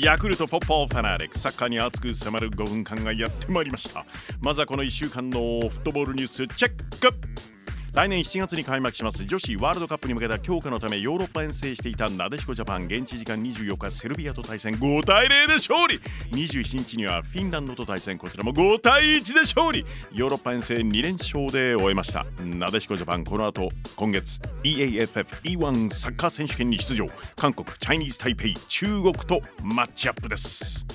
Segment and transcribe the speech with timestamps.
[0.00, 4.06] ヤクルトフォッポーファナリックサッカーに熱く迫る5分間がやってまいりました。
[4.40, 7.27] まずはこの1週間のフットボールニュースチェック。
[7.98, 12.84] 来年7月に開幕します女子ワールドカップに向けた強化のためヨーロッパ遠征していたなでしこジャパン。
[12.84, 14.74] 現地時間24日セルビアと対戦。
[14.74, 15.98] 5対0で勝利。
[16.30, 18.16] 27日にはフィンランドと対戦。
[18.16, 19.84] こちらも5対1で勝利。
[20.12, 22.24] ヨーロッパ遠征2連勝で終えました。
[22.40, 27.08] なでしこジャパンこの後今月 EAFF-E1 サッカー選手権に出場。
[27.34, 30.86] 韓国チャイニーズ・タイペイ中国とマッチアップです。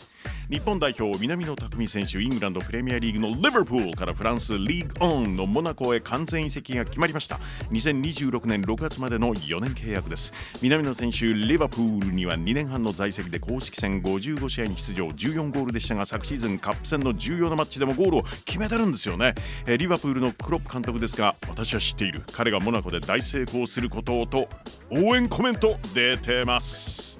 [0.49, 7.39] 日本代表南野拓実選手イングランドプレミアリーグのリバプールからフランスリーグオンのモナコへ完全移籍が決まりました。
[7.71, 10.33] 2026年6月までの4年契約です。
[10.61, 19.35] 南野選手リバプールには2年半の在籍で公式戦55試合に出場14ゴールでしたが昨シーズンカップ戦の重要なマッチでもゴールを決めてるんですよね。
[19.65, 22.21] リバプールのクロップ監督ですが私は知っている。
[22.33, 24.49] 彼がモナコで大成功することをと
[24.91, 27.12] 応援コメント出てます。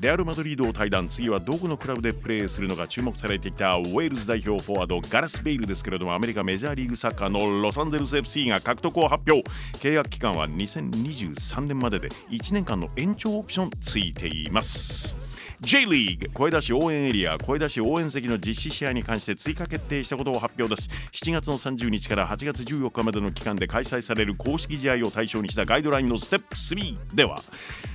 [0.00, 9.48] レアル・マドリードを退団次はどこのクラブでプレーするのか注目されてきたウェールズ代表フォワードガラス・ベイルですけれどもアメリカメジャーリーグサッカーのロサンゼルス FC が獲得を発表。
[9.78, 15.16] 契約期間は2023年までで1年間の延長オプションついています。
[15.60, 20.88] J リーグ声出し応援エリア声出し応援席の実施試合に関して追加決定したことを発表です。
[21.10, 27.42] 7月の30日から8月14日までの期間で開催される公式試合を対象にしたガイドラインのステップ3では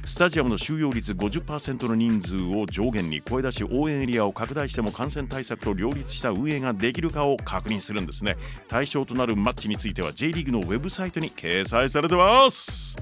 [0.04, 8.36] スタジアムの収容率50%の人数を上限に声出し応援エリアを拡大しても感染対策と両立した運営ができるかを確認するんですね。
[8.68, 12.98] 対象となるマッチについては J リーグのウェブサイトに掲載されてます。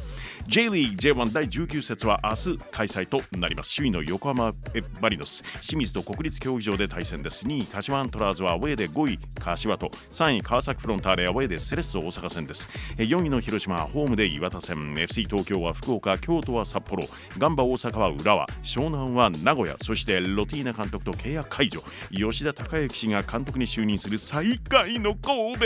[0.47, 3.75] J リーグ J1 第19節は明日開催となります。
[3.75, 5.43] 首位の横浜 F マリノス。
[5.61, 7.45] 清水と国立競技場で対戦です。
[7.45, 9.19] 2位柏アントラーズはアウェーで5位。
[9.41, 17.03] 柏と3位川崎フロンターレアウェーでセレッソ大阪戦です4位の広島はホームで岩田戦 FC 東京は福岡京都は札幌
[17.37, 25.65] ガンバ大阪は浦和湘南は名古屋そしてロティーナ監督と契約解除吉田孝之氏が監督に就任する最下位の神戸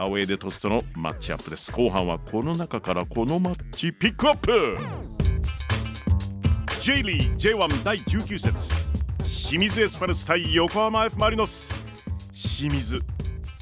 [0.00, 4.76] アウェーでトスとのマッチアップです後半はこの中からこのマッチピックアップ
[6.80, 8.72] J リーグ J1 第19節
[9.18, 11.79] 清水エスパルス対横浜 F・ マリノス
[12.40, 13.02] 清水。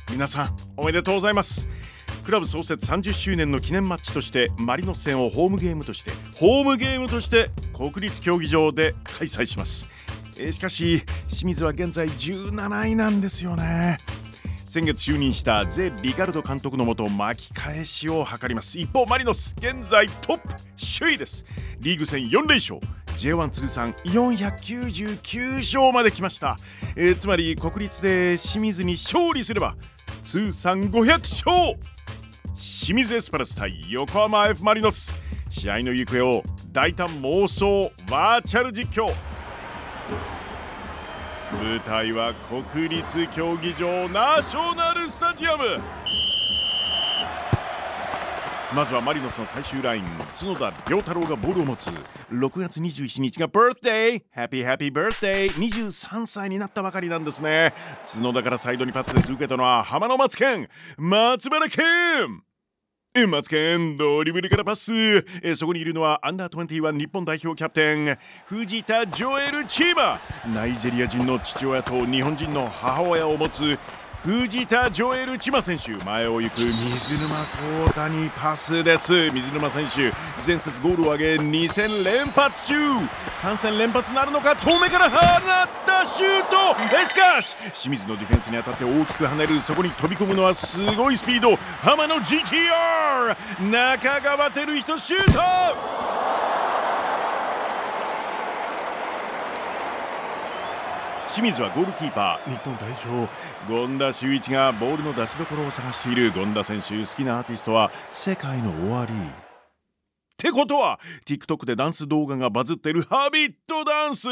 [0.08, 1.66] 皆さんおめでとうございます。
[2.24, 9.88] クラブ創設30周年の記念マッチとしてマリノス戦をホームゲームとしてホームゲームとして国立競技場で開催します。
[10.38, 13.98] えーしかし清水は現在17位なんですよね。
[14.64, 18.78] 先月就任したゼ・リカルド監督のもと巻き返しを図ります。
[18.78, 20.54] 一方マリノス現在トップ
[21.00, 21.44] 首位です。
[21.80, 22.78] リーグ戦4連勝。
[23.18, 26.56] J1 通算499勝まで来ました、
[26.94, 29.74] えーつまり国立で清水に勝利すれば
[30.22, 31.78] 通算500勝
[32.54, 35.16] 清水エスパルス対横浜 F・ マリノス
[35.50, 39.12] 試合の行方を大胆妄想バーチャル実況
[41.52, 45.64] 舞台は国立競技場ナショナルスタジアム
[48.74, 50.04] まずはマリノスの最終ライン
[50.38, 51.88] 角田良太郎がボールを持つ。
[52.30, 57.72] 6月21日がバースデーハッピーハッピーバースデー23歳になったばかりなんですね。
[58.06, 59.32] 角田からサイドにパスです。
[59.32, 60.68] 受けたのは浜野松健
[60.98, 62.42] 松原健。
[63.14, 64.92] えマツケンドリブルからパス。
[65.42, 70.20] えそこにいるのはアンダー21日本代表キャプテン藤田ジョエル・チーマ。
[70.54, 73.78] ナイジェリア人の父親と日本人の母親を持つ
[74.24, 75.92] 藤田ジョエル・チマ選手。
[76.04, 77.36] 前を行く水沼
[77.76, 79.30] 宏太にパスです。
[79.30, 80.12] 水沼選手
[80.44, 82.74] 前節ゴールを挙げ2戦連発中。
[82.74, 84.56] 3戦連発なるのか？
[84.56, 85.20] 遠目から放っ
[85.86, 86.56] たシュート。
[87.00, 89.60] えしかし清水のディフェンスに当たって大きく跳ねる。
[89.60, 91.56] そこに飛び込むのはすごいスピード。
[91.80, 96.17] 浜野 GTR 中川照人シュート。
[101.28, 103.32] 清水はゴールキーパー日本代表
[103.68, 109.47] 権田修一がボールの出しどころを探している権田選手好きなアーティストは世界の終わり
[110.40, 114.28] ってことは TikTok でダンス動画がバズってるハビットダンス、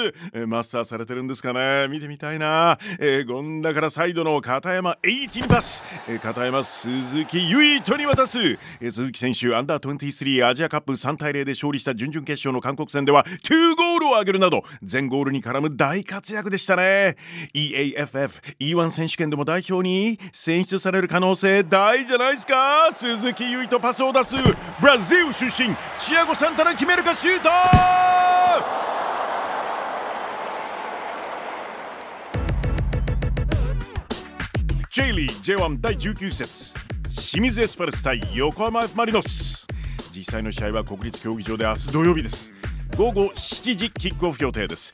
[0.46, 1.88] マスターされてるんですかね？
[1.88, 17.16] 見てみたいな、えー、権田からサイドの片山 H にパス、えー片山鈴木唯人に渡す、えー鈴木選手アンダー23アジアカップ3対0で勝利した準々決勝の韓国戦では2ゴールを挙げるなど全ゴールに絡む大活躍でしたね。
[17.52, 22.90] EAFF-E1 選手権でも代表に選出される可能性大じゃないですか？
[22.92, 24.36] 鈴木唯人パスを出す。
[24.80, 27.48] ブラジル出身チアゴ・サンタナ決めるかシュート！
[27.48, 27.52] ー
[34.90, 36.75] J リー J1 第19節
[37.08, 39.66] 清水エスパルス対横浜・マリノス。
[40.14, 42.52] 実際の試合は国立競技場で明日土曜日です。
[42.96, 44.92] 午後7時キックオフ予定です。